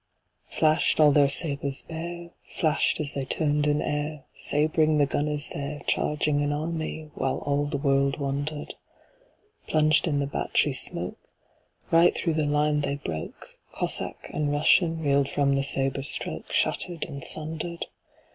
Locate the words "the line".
12.33-12.81